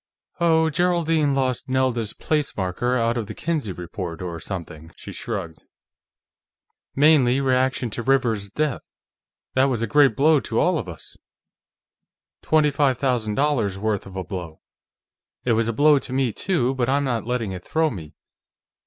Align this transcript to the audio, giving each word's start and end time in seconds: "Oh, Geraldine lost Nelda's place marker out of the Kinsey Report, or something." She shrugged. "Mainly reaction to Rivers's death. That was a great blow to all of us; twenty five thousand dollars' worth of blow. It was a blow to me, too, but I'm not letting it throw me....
"Oh, 0.39 0.71
Geraldine 0.71 1.35
lost 1.35 1.69
Nelda's 1.69 2.13
place 2.13 2.57
marker 2.57 2.97
out 2.97 3.17
of 3.19 3.27
the 3.27 3.35
Kinsey 3.35 3.71
Report, 3.71 4.19
or 4.19 4.39
something." 4.39 4.89
She 4.95 5.11
shrugged. 5.11 5.61
"Mainly 6.95 7.39
reaction 7.39 7.91
to 7.91 8.01
Rivers's 8.01 8.49
death. 8.49 8.81
That 9.53 9.65
was 9.65 9.83
a 9.83 9.85
great 9.85 10.15
blow 10.15 10.39
to 10.39 10.59
all 10.59 10.79
of 10.79 10.89
us; 10.89 11.17
twenty 12.41 12.71
five 12.71 12.97
thousand 12.97 13.35
dollars' 13.35 13.77
worth 13.77 14.07
of 14.07 14.15
blow. 14.27 14.61
It 15.45 15.53
was 15.53 15.67
a 15.67 15.71
blow 15.71 15.99
to 15.99 16.11
me, 16.13 16.33
too, 16.33 16.73
but 16.73 16.89
I'm 16.89 17.03
not 17.03 17.27
letting 17.27 17.51
it 17.51 17.63
throw 17.63 17.91
me.... 17.91 18.15